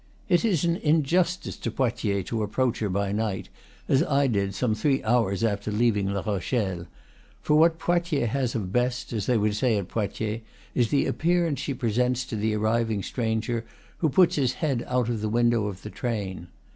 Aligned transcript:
It 0.27 0.43
is 0.43 0.65
an 0.65 0.77
injustice 0.77 1.57
to 1.57 1.69
Poitiers 1.69 2.25
to 2.25 2.41
approach 2.41 2.79
her 2.79 2.89
by 2.89 3.11
night, 3.11 3.49
as 3.87 4.01
I 4.01 4.25
did 4.25 4.55
some 4.55 4.73
three 4.73 5.03
hours 5.03 5.43
after 5.43 5.71
leaving 5.71 6.11
La 6.11 6.21
Rochelle; 6.23 6.87
for 7.43 7.53
what 7.55 7.77
Poitiers 7.77 8.29
has 8.29 8.55
of 8.55 8.73
best, 8.73 9.13
as 9.13 9.27
they 9.27 9.37
would 9.37 9.53
say 9.55 9.77
at 9.77 9.89
Poitiers, 9.89 10.41
is 10.73 10.89
the 10.89 11.05
appearance 11.05 11.59
she 11.59 11.75
presents 11.75 12.25
to 12.25 12.35
the 12.35 12.55
arriving 12.55 13.03
stranger 13.03 13.63
who 13.99 14.09
puts 14.09 14.37
his 14.37 14.53
head 14.53 14.83
out 14.87 15.07
of 15.07 15.21
the 15.21 15.29
window 15.29 15.67
of 15.67 15.83
the 15.83 15.91
train. 15.91 16.47